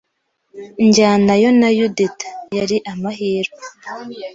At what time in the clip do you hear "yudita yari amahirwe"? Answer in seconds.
1.77-3.61